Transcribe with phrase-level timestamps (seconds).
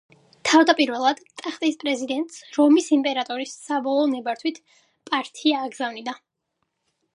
[0.51, 4.61] თავდაპირველად ტახტის პრეტენდენტს რომის იმპერატორის საბოლოო ნებართვით
[5.13, 6.17] პართია აგზავნიდა.